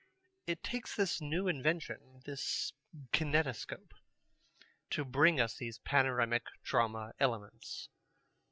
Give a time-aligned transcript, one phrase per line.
[0.47, 2.35] It takes this new invention, the
[3.13, 3.93] kinetoscope,
[4.89, 7.87] to bring us these panoramic drama elements.